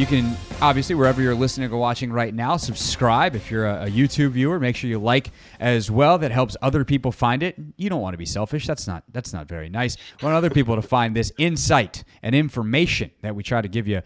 [0.00, 3.36] You can obviously wherever you're listening or watching right now, subscribe.
[3.36, 6.16] If you're a, a, YouTube viewer, make sure you like as well.
[6.16, 7.54] That helps other people find it.
[7.76, 8.66] You don't want to be selfish.
[8.66, 9.98] That's not that's not very nice.
[10.18, 13.86] We want other people to find this insight and information that we try to give
[13.86, 14.00] you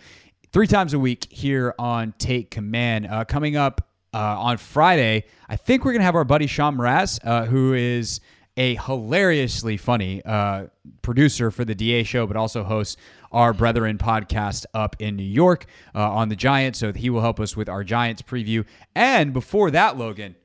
[0.53, 3.07] three times a week here on Take Command.
[3.07, 7.21] Uh, coming up uh, on Friday, I think we're gonna have our buddy Sean Mraz,
[7.23, 8.21] uh, who is
[8.57, 10.67] a hilariously funny uh,
[11.03, 12.97] producer for the DA show, but also hosts
[13.33, 16.79] our Brethren podcast up in New York uh, on the Giants.
[16.79, 18.65] So he will help us with our Giants preview.
[18.95, 20.37] And before that, Logan,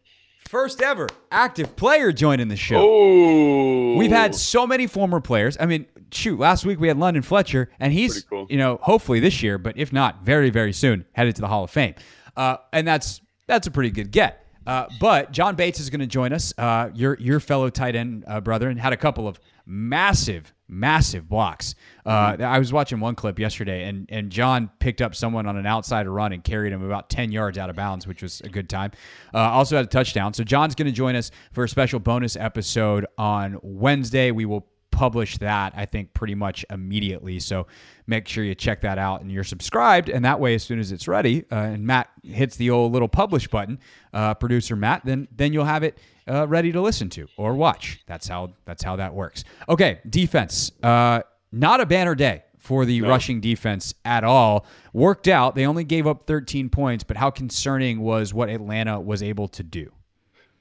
[0.47, 2.81] first ever active player joining the show.
[2.81, 5.55] Oh, we've had so many former players.
[5.59, 8.47] I mean, shoot, last week we had London Fletcher, and he's cool.
[8.49, 11.63] you know hopefully this year, but if not, very very soon headed to the Hall
[11.63, 11.93] of Fame.
[12.35, 14.45] Uh, and that's that's a pretty good get.
[14.65, 18.23] Uh, but John Bates is going to join us, uh, your your fellow tight end
[18.27, 21.75] uh, brother, and had a couple of massive, massive blocks.
[22.05, 22.43] Uh, mm-hmm.
[22.43, 26.07] I was watching one clip yesterday, and and John picked up someone on an outside
[26.07, 28.91] run and carried him about ten yards out of bounds, which was a good time.
[29.33, 30.33] Uh, also had a touchdown.
[30.33, 34.31] So John's going to join us for a special bonus episode on Wednesday.
[34.31, 34.67] We will
[34.99, 37.39] publish that, I think, pretty much immediately.
[37.39, 37.67] So
[38.05, 40.09] make sure you check that out and you're subscribed.
[40.09, 43.07] And that way, as soon as it's ready, uh, and Matt hits the old little
[43.07, 43.79] publish button,
[44.13, 48.01] uh, producer Matt, then then you'll have it uh, ready to listen to or watch.
[48.07, 49.45] That's how that's how that works.
[49.69, 50.73] Okay, defense.
[50.83, 51.21] Uh,
[51.53, 53.07] not a banner day for the no.
[53.07, 54.65] rushing defense at all.
[54.91, 55.55] Worked out.
[55.55, 59.63] They only gave up 13 points, but how concerning was what Atlanta was able to
[59.63, 59.93] do?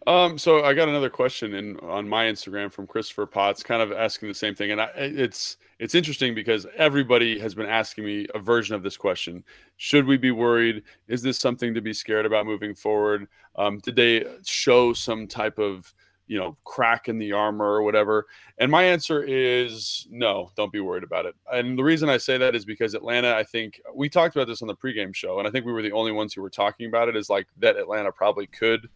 [0.09, 3.93] Um, so I got another question in on my Instagram from Christopher Potts, kind of
[3.93, 8.27] asking the same thing, and I, it's it's interesting because everybody has been asking me
[8.35, 9.45] a version of this question:
[9.77, 10.83] Should we be worried?
[11.09, 13.29] Is this something to be scared about moving forward?
[13.57, 15.93] Um, did they show some type of
[16.27, 18.29] you know crack in the armor or whatever?
[18.57, 20.53] And my answer is no.
[20.57, 21.35] Don't be worried about it.
[21.53, 23.35] And the reason I say that is because Atlanta.
[23.35, 25.83] I think we talked about this on the pregame show, and I think we were
[25.83, 27.17] the only ones who were talking about it.
[27.17, 28.89] Is like that Atlanta probably could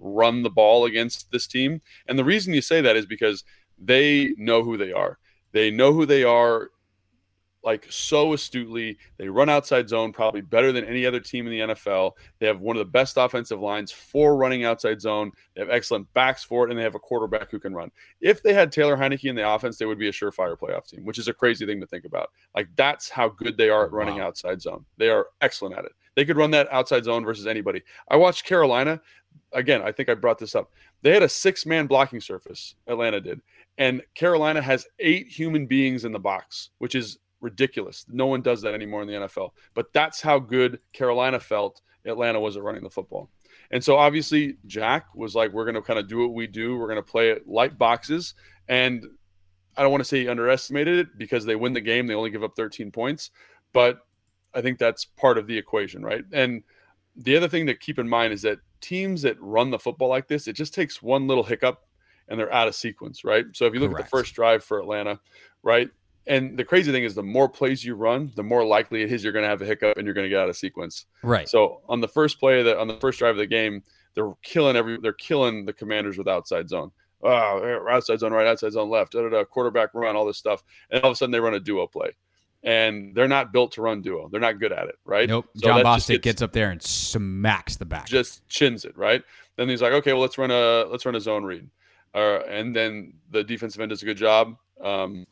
[0.00, 1.80] run the ball against this team.
[2.06, 3.44] And the reason you say that is because
[3.78, 5.18] they know who they are.
[5.52, 6.70] They know who they are
[7.62, 8.96] like so astutely.
[9.18, 12.12] They run outside zone probably better than any other team in the NFL.
[12.38, 15.32] They have one of the best offensive lines for running outside zone.
[15.54, 17.90] They have excellent backs for it, and they have a quarterback who can run.
[18.20, 21.04] If they had Taylor Heinicke in the offense, they would be a surefire playoff team,
[21.04, 22.30] which is a crazy thing to think about.
[22.54, 24.28] Like that's how good they are at running wow.
[24.28, 24.84] outside zone.
[24.96, 25.92] They are excellent at it.
[26.16, 27.82] They could run that outside zone versus anybody.
[28.08, 29.00] I watched Carolina.
[29.52, 30.70] Again, I think I brought this up.
[31.02, 33.40] They had a six man blocking surface, Atlanta did.
[33.78, 38.04] And Carolina has eight human beings in the box, which is ridiculous.
[38.08, 39.50] No one does that anymore in the NFL.
[39.74, 43.30] But that's how good Carolina felt Atlanta was at running the football.
[43.70, 46.76] And so obviously Jack was like, we're going to kind of do what we do.
[46.76, 48.34] We're going to play it light boxes.
[48.68, 49.06] And
[49.76, 52.06] I don't want to say he underestimated it because they win the game.
[52.06, 53.30] They only give up 13 points.
[53.72, 54.00] But
[54.54, 56.24] I think that's part of the equation, right?
[56.32, 56.62] And
[57.16, 60.28] the other thing to keep in mind is that teams that run the football like
[60.28, 61.82] this, it just takes one little hiccup
[62.28, 63.44] and they're out of sequence, right?
[63.52, 64.06] So if you look Correct.
[64.06, 65.20] at the first drive for Atlanta,
[65.62, 65.90] right?
[66.26, 69.24] And the crazy thing is, the more plays you run, the more likely it is
[69.24, 71.06] you're going to have a hiccup and you're going to get out of sequence.
[71.22, 71.48] Right.
[71.48, 73.82] So on the first play that on the first drive of the game,
[74.14, 76.90] they're killing every they're killing the Commanders with outside zone.
[77.22, 80.62] oh, outside zone right, outside zone left, da, da, da, quarterback run, all this stuff.
[80.90, 82.10] And all of a sudden they run a duo play.
[82.62, 84.28] And they're not built to run duo.
[84.28, 85.28] They're not good at it, right?
[85.28, 85.46] Nope.
[85.56, 88.06] So Jon Bostic gets, gets, up there and smacks the back.
[88.06, 89.22] Just chins it, right?
[89.56, 91.68] Then he's like, okay, well, let's run a let's run a zone read.
[92.14, 94.56] Uh, and then the defensive end does a good job.
[94.82, 95.26] Um,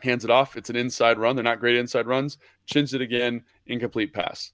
[0.00, 0.56] hands it off.
[0.56, 1.36] It's an inside run.
[1.36, 2.38] They're not great inside runs.
[2.66, 4.52] Chins it again, incomplete pass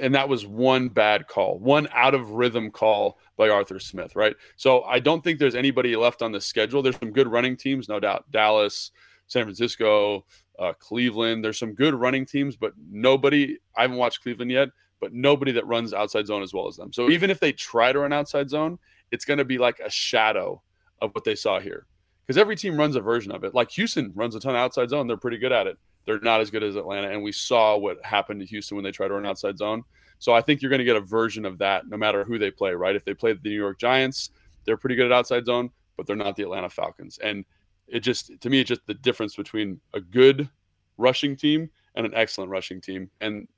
[0.00, 4.34] and that was one bad call, one out of rhythm call by Arthur Smith, right?
[4.56, 6.82] So I don't think there's anybody left on the schedule.
[6.82, 8.30] There's some good running teams, no doubt.
[8.30, 8.90] Dallas,
[9.28, 10.24] San Francisco,
[10.58, 11.44] uh, Cleveland.
[11.44, 13.58] There's some good running teams, but nobody.
[13.76, 14.68] I haven't watched Cleveland yet,
[15.00, 16.92] but nobody that runs outside zone as well as them.
[16.92, 18.78] So even if they try to run outside zone,
[19.12, 20.60] it's going to be like a shadow
[21.00, 21.86] of what they saw here,
[22.26, 23.54] because every team runs a version of it.
[23.54, 25.78] Like Houston runs a ton of outside zone; they're pretty good at it
[26.08, 27.10] they're not as good as Atlanta.
[27.10, 29.84] And we saw what happened to Houston when they tried to run outside zone.
[30.18, 32.50] So I think you're going to get a version of that no matter who they
[32.50, 32.96] play, right?
[32.96, 34.30] If they play the New York Giants,
[34.64, 37.18] they're pretty good at outside zone, but they're not the Atlanta Falcons.
[37.18, 37.44] And
[37.88, 40.48] it just, to me, it's just the difference between a good
[40.96, 43.48] rushing team and an excellent rushing team, and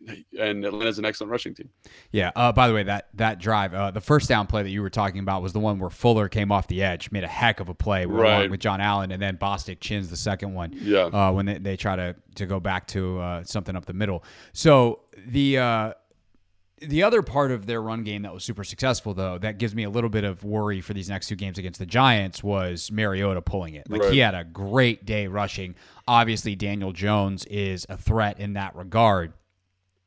[0.41, 1.69] and Atlanta's an excellent rushing team.
[2.11, 2.31] Yeah.
[2.35, 4.89] Uh, by the way, that that drive, uh, the first down play that you were
[4.89, 7.69] talking about was the one where Fuller came off the edge, made a heck of
[7.69, 8.51] a play right.
[8.51, 10.73] with John Allen, and then Bostic chins the second one.
[10.73, 11.05] Yeah.
[11.05, 14.25] Uh, when they, they try to to go back to uh, something up the middle.
[14.55, 15.93] So the uh,
[16.81, 19.85] the other part of their run game that was super successful, though, that gives me
[19.85, 23.43] a little bit of worry for these next two games against the Giants was Mariota
[23.43, 23.91] pulling it.
[23.91, 24.13] Like right.
[24.13, 25.75] he had a great day rushing.
[26.09, 29.33] Obviously, Daniel Jones is a threat in that regard.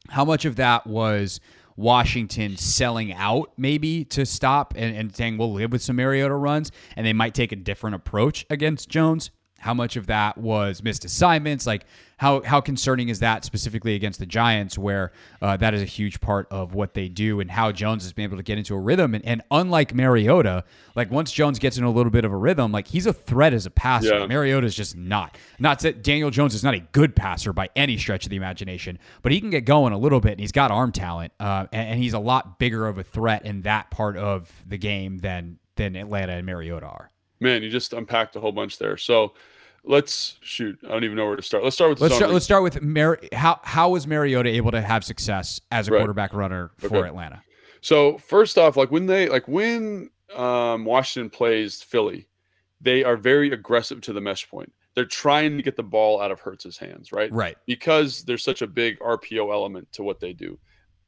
[0.10, 1.40] How much of that was
[1.76, 6.72] Washington selling out maybe to stop and, and saying we'll live with some Mariota runs
[6.96, 9.32] and they might take a different approach against Jones?
[9.64, 11.66] How much of that was missed assignments?
[11.66, 11.86] Like
[12.18, 16.20] how how concerning is that specifically against the Giants, where uh, that is a huge
[16.20, 18.80] part of what they do, and how Jones has been able to get into a
[18.80, 19.16] rhythm.
[19.16, 20.66] And, and unlike Mariota,
[20.96, 23.54] like once Jones gets in a little bit of a rhythm, like he's a threat
[23.54, 24.20] as a passer.
[24.20, 24.28] Yeah.
[24.28, 25.38] Mariota is just not.
[25.60, 29.00] Not that Daniel Jones is not a good passer by any stretch of the imagination,
[29.22, 31.92] but he can get going a little bit, and he's got arm talent, uh, and,
[31.92, 35.58] and he's a lot bigger of a threat in that part of the game than
[35.76, 37.10] than Atlanta and Mariota are.
[37.40, 38.96] Man, you just unpacked a whole bunch there.
[38.96, 39.34] So
[39.84, 40.80] let's shoot.
[40.84, 41.64] I don't even know where to start.
[41.64, 44.82] Let's start with let's start, let's start with Mar- how how was Mariota able to
[44.82, 46.00] have success as a right.
[46.00, 47.08] quarterback runner for okay.
[47.08, 47.42] Atlanta?
[47.82, 52.28] So first off, like when they like when um, Washington plays Philly,
[52.82, 54.72] they are very aggressive to the mesh point.
[54.96, 57.32] They're trying to get the ball out of Hurts's hands, right?
[57.32, 57.58] Right.
[57.66, 60.60] Because there's such a big RPO element to what they do.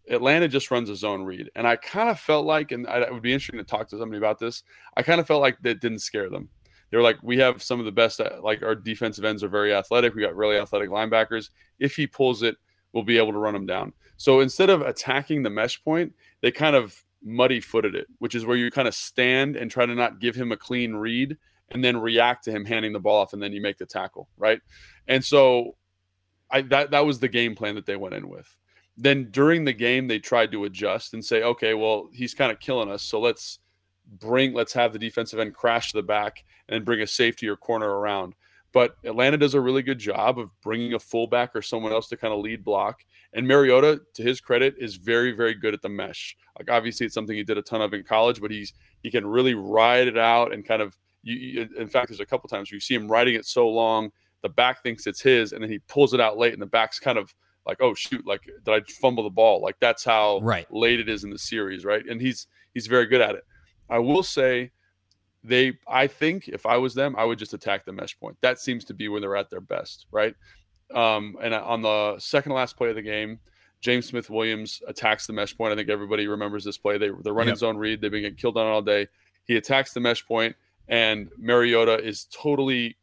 [0.10, 3.14] Atlanta just runs a zone read, and I kind of felt like, and I, it
[3.14, 4.64] would be interesting to talk to somebody about this.
[4.98, 6.50] I kind of felt like that didn't scare them
[6.90, 9.50] they were like, we have some of the best, uh, like our defensive ends are
[9.50, 10.14] very athletic.
[10.14, 11.50] We got really athletic linebackers.
[11.80, 12.56] If he pulls it,
[12.94, 13.94] we'll be able to run him down.
[14.18, 18.46] So instead of attacking the mesh point, they kind of muddy footed it, which is
[18.46, 21.38] where you kind of stand and try to not give him a clean read
[21.72, 24.30] and then react to him handing the ball off and then you make the tackle,
[24.38, 24.62] right?
[25.08, 25.76] And so
[26.52, 28.56] I that that was the game plan that they went in with.
[28.98, 32.60] Then during the game they tried to adjust and say, "Okay, well, he's kind of
[32.60, 33.60] killing us, so let's
[34.20, 37.56] bring let's have the defensive end crash to the back and bring a safety or
[37.56, 38.36] corner around.
[38.72, 42.18] But Atlanta does a really good job of bringing a fullback or someone else to
[42.18, 43.06] kind of lead block.
[43.34, 46.36] And Mariota, to his credit, is very, very good at the mesh.
[46.58, 49.26] Like obviously, it's something he did a ton of in college, but he's he can
[49.26, 50.98] really ride it out and kind of.
[51.28, 54.12] You, in fact, there's a couple times where you see him riding it so long,
[54.44, 57.00] the back thinks it's his, and then he pulls it out late, and the back's
[57.00, 57.34] kind of
[57.66, 59.62] like, oh shoot, like did I fumble the ball?
[59.62, 60.72] Like that's how right.
[60.72, 62.06] late it is in the series, right?
[62.06, 63.44] And he's he's very good at it.
[63.90, 64.72] I will say
[65.44, 68.38] they I think if I was them, I would just attack the mesh point.
[68.42, 70.36] That seems to be when they're at their best, right?
[70.94, 73.40] Um, and on the second last play of the game,
[73.82, 75.72] James Smith Williams attacks the mesh point.
[75.72, 76.98] I think everybody remembers this play.
[76.98, 77.60] They they're running yep.
[77.60, 78.02] zone read.
[78.02, 79.08] They've been getting killed on all day.
[79.46, 80.56] He attacks the mesh point,
[80.88, 82.98] and Mariota is totally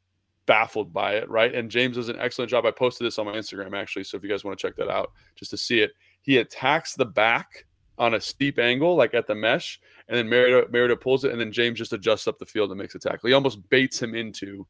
[0.47, 1.55] baffled by it, right?
[1.55, 2.67] And James does an excellent job.
[2.67, 4.91] I posted this on my Instagram actually, so if you guys want to check that
[4.91, 7.67] out, just to see it, he attacks the back
[7.99, 9.81] on a steep angle, like at the mesh,
[10.13, 12.79] and then Mariota, Mariota pulls it, and then James just adjusts up the field and
[12.79, 13.29] makes a tackle.
[13.29, 14.67] He almost baits him into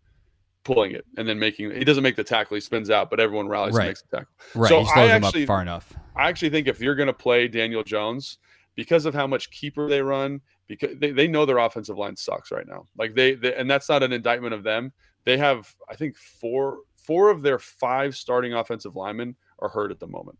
[0.62, 3.48] pulling it and then making he doesn't make the tackle, he spins out, but everyone
[3.48, 3.82] rallies right.
[3.82, 4.32] and makes the tackle.
[4.54, 4.68] Right.
[4.68, 5.92] So I actually, up far enough.
[6.14, 8.38] I actually think if you're gonna play Daniel Jones,
[8.76, 12.52] because of how much keeper they run, because they, they know their offensive line sucks
[12.52, 12.86] right now.
[12.96, 14.92] Like they, they and that's not an indictment of them.
[15.24, 19.98] They have, I think, four four of their five starting offensive linemen are hurt at
[19.98, 20.38] the moment.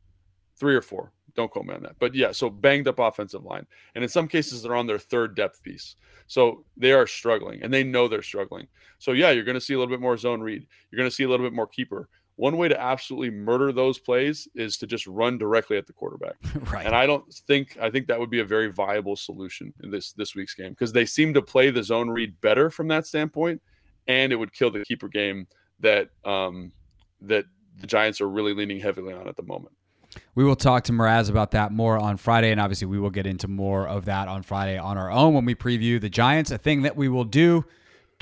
[0.57, 1.13] Three or four.
[1.35, 1.97] Don't quote me on that.
[1.99, 3.67] But yeah, so banged up offensive line.
[3.95, 5.97] And in some cases, they're on their third depth piece.
[6.27, 8.67] So they are struggling and they know they're struggling.
[8.99, 10.67] So yeah, you're going to see a little bit more zone read.
[10.91, 12.09] You're going to see a little bit more keeper.
[12.37, 16.35] one way to absolutely murder those plays is to just run directly at the quarterback.
[16.73, 16.87] right.
[16.87, 20.13] And I don't think I think that would be a very viable solution in this
[20.13, 23.61] this week's game because they seem to play the zone read better from that standpoint,
[24.07, 25.47] and it would kill the keeper game
[25.81, 26.73] that um,
[27.21, 27.45] that
[27.81, 29.75] the Giants are really leaning heavily on at the moment.
[30.35, 33.27] We will talk to Mraz about that more on Friday, and obviously we will get
[33.27, 36.51] into more of that on Friday on our own when we preview the Giants.
[36.51, 37.65] A thing that we will do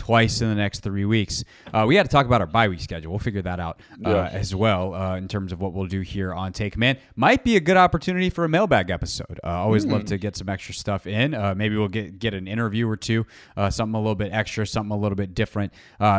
[0.00, 1.44] twice in the next three weeks.
[1.74, 3.12] Uh, we had to talk about our bye week schedule.
[3.12, 4.28] We'll figure that out uh, yeah.
[4.32, 6.96] as well uh, in terms of what we'll do here on Take Man.
[7.16, 9.38] Might be a good opportunity for a mailbag episode.
[9.44, 9.92] Uh, always mm.
[9.92, 11.34] love to get some extra stuff in.
[11.34, 13.26] Uh, maybe we'll get get an interview or two,
[13.58, 15.70] uh, something a little bit extra, something a little bit different.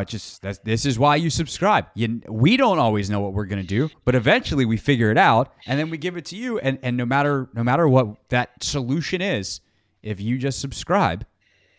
[0.05, 1.87] just this is why you subscribe.
[1.95, 5.55] You, we don't always know what we're gonna do, but eventually we figure it out,
[5.65, 6.59] and then we give it to you.
[6.59, 9.59] And and no matter no matter what that solution is,
[10.03, 11.25] if you just subscribe,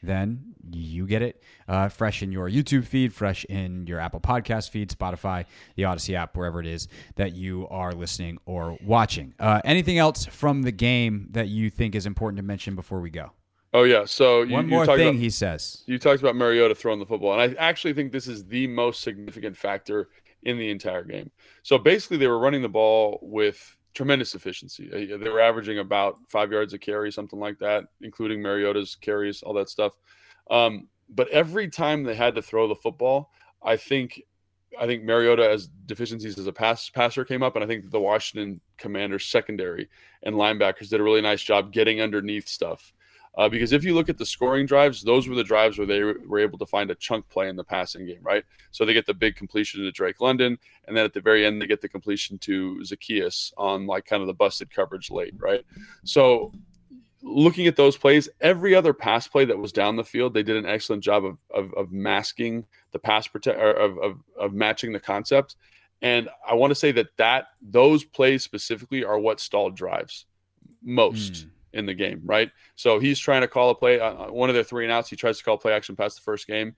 [0.02, 4.70] then you get it uh, fresh in your YouTube feed, fresh in your Apple Podcast
[4.70, 5.44] feed, Spotify,
[5.76, 9.34] the Audacy app, wherever it is that you are listening or watching.
[9.38, 13.10] Uh, anything else from the game that you think is important to mention before we
[13.10, 13.32] go?
[13.74, 14.04] Oh yeah.
[14.04, 15.82] So you, one more thing about, he says.
[15.86, 19.00] You talked about Mariota throwing the football, and I actually think this is the most
[19.02, 20.08] significant factor
[20.42, 21.30] in the entire game.
[21.62, 24.90] So basically, they were running the ball with tremendous efficiency.
[24.92, 29.42] Uh, they were averaging about five yards a carry, something like that, including Mariota's carries,
[29.42, 29.92] all that stuff.
[30.50, 33.30] Um, but every time they had to throw the football,
[33.62, 34.22] I think
[34.80, 38.00] I think Mariota as deficiencies as a pass passer came up, and I think the
[38.00, 39.88] Washington Commanders secondary
[40.22, 42.92] and linebackers did a really nice job getting underneath stuff.
[43.38, 46.02] Uh, because if you look at the scoring drives, those were the drives where they
[46.02, 48.44] were able to find a chunk play in the passing game, right?
[48.72, 51.60] So they get the big completion to Drake London, and then at the very end
[51.60, 55.64] they get the completion to Zaccheaus on like kind of the busted coverage late, right?
[56.04, 56.52] So
[57.22, 60.56] looking at those plays, every other pass play that was down the field, they did
[60.56, 64.92] an excellent job of of, of masking the pass protect or of, of of matching
[64.92, 65.56] the concept.
[66.02, 70.26] And I want to say that that those plays specifically are what stalled drives
[70.82, 71.46] most mm.
[71.72, 72.50] In the game, right?
[72.76, 75.08] So he's trying to call a play uh, one of their three and outs.
[75.08, 76.74] He tries to call play action past the first game.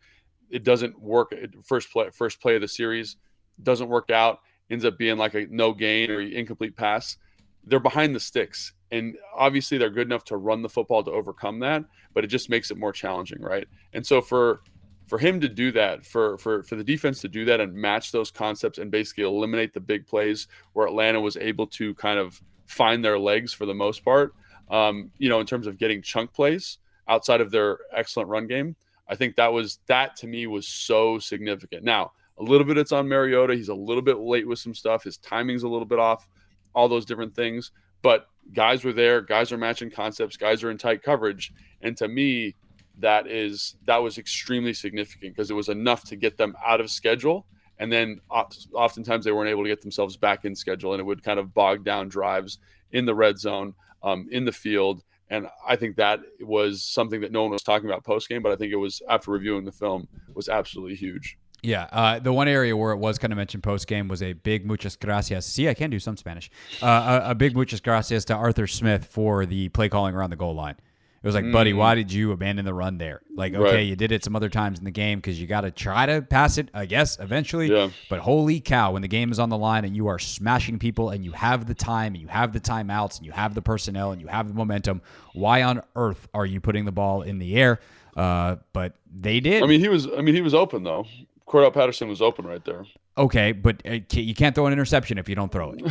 [0.50, 1.34] It doesn't work.
[1.64, 3.16] First play, first play of the series
[3.62, 4.40] doesn't work out.
[4.70, 7.16] Ends up being like a no gain or incomplete pass.
[7.64, 11.58] They're behind the sticks, and obviously they're good enough to run the football to overcome
[11.58, 11.84] that
[12.14, 14.60] but it just makes it more challenging right and so for
[15.06, 18.12] for him to do that for for for the defense to do that and match
[18.12, 22.40] those concepts and basically eliminate the big plays where atlanta was able to kind of
[22.66, 24.34] find their legs for the most part
[24.70, 26.78] um, you know in terms of getting chunk plays
[27.08, 28.74] outside of their excellent run game
[29.08, 31.84] i think that was that to me was so significant.
[31.84, 33.54] Now a little bit it's on mariota.
[33.54, 35.04] He's a little bit late with some stuff.
[35.04, 36.28] His timing's a little bit off
[36.74, 37.70] all those different things.
[38.02, 42.08] But guys were there, guys are matching concepts, guys are in tight coverage, and to
[42.08, 42.54] me,
[42.98, 46.90] that is that was extremely significant because it was enough to get them out of
[46.90, 47.46] schedule,
[47.78, 51.22] and then oftentimes they weren't able to get themselves back in schedule, and it would
[51.22, 52.58] kind of bog down drives
[52.92, 55.02] in the red zone, um, in the field.
[55.30, 58.52] And I think that was something that no one was talking about post game, but
[58.52, 61.38] I think it was after reviewing the film was absolutely huge.
[61.62, 64.34] Yeah, uh, the one area where it was kind of mentioned post game was a
[64.34, 65.46] big muchas gracias.
[65.46, 66.50] See, I can do some Spanish.
[66.82, 70.36] Uh, a, a, big muchas gracias to Arthur Smith for the play calling around the
[70.36, 70.76] goal line.
[71.24, 71.52] It was like, mm.
[71.52, 73.22] buddy, why did you abandon the run there?
[73.34, 73.78] Like, okay, right.
[73.78, 76.20] you did it some other times in the game because you got to try to
[76.20, 77.72] pass it, I guess, eventually.
[77.72, 77.88] Yeah.
[78.10, 81.08] But holy cow, when the game is on the line and you are smashing people
[81.08, 84.12] and you have the time and you have the timeouts and you have the personnel
[84.12, 85.00] and you have the momentum,
[85.32, 87.80] why on earth are you putting the ball in the air?
[88.14, 89.62] Uh, but they did.
[89.62, 90.06] I mean, he was.
[90.06, 91.06] I mean, he was open though.
[91.48, 92.84] Cordarrelle Patterson was open right there.
[93.16, 95.82] Okay, but uh, you can't throw an interception if you don't throw it.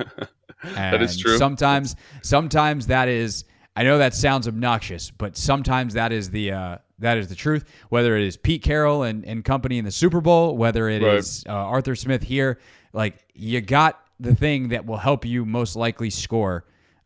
[0.63, 1.37] that is true.
[1.37, 3.45] Sometimes, sometimes that is.
[3.77, 7.65] I know that sounds obnoxious, but sometimes that is the uh, that is the truth.
[7.89, 11.15] Whether it is Pete Carroll and, and company in the Super Bowl, whether it right.
[11.15, 12.59] is uh, Arthur Smith here,
[12.93, 16.65] like you got the thing that will help you most likely score.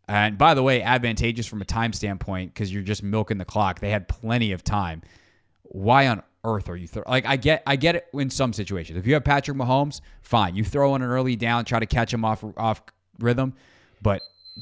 [0.09, 3.81] And by the way, advantageous from a time standpoint because you're just milking the clock.
[3.81, 5.03] They had plenty of time.
[5.63, 7.05] Why on earth are you throw?
[7.07, 8.99] Like I get, I get it in some situations.
[8.99, 12.13] If you have Patrick Mahomes, fine, you throw on an early down, try to catch
[12.13, 12.83] him off off
[13.19, 13.55] rhythm.
[14.03, 14.21] But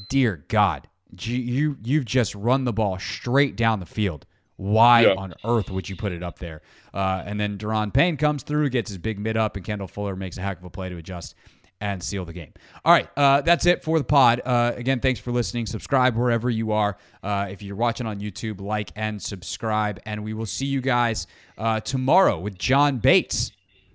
[0.09, 0.87] dear God,
[1.19, 4.27] you you've just run the ball straight down the field.
[4.57, 5.15] Why yeah.
[5.15, 6.63] on earth would you put it up there?
[6.95, 10.15] Uh, and then Daron Payne comes through, gets his big mid up, and Kendall Fuller
[10.15, 11.35] makes a heck of a play to adjust
[11.83, 12.53] and seal the game.
[12.85, 14.41] All right, uh, that's it for the pod.
[14.45, 15.67] Uh, again, thanks for listening.
[15.67, 16.97] Subscribe wherever you are.
[17.25, 19.99] Uh, if you're watching on YouTube, like and subscribe.
[20.07, 21.27] And we will see you guys
[21.59, 23.51] uh, tomorrow with John Bates.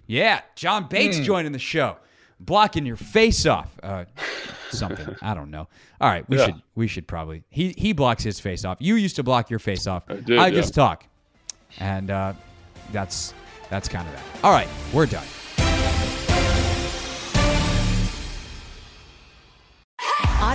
[0.05, 1.23] Yeah, John Bates mm.
[1.23, 1.95] joining the show,
[2.39, 3.69] blocking your face off.
[3.81, 4.05] Uh,
[4.71, 5.67] something I don't know.
[5.99, 6.45] All right, we yeah.
[6.45, 8.77] should we should probably he he blocks his face off.
[8.79, 10.03] You used to block your face off.
[10.07, 10.53] I, did, I yeah.
[10.53, 11.05] just talk,
[11.79, 12.33] and uh,
[12.91, 13.33] that's
[13.69, 14.23] that's kind of that.
[14.43, 15.25] All right, we're done.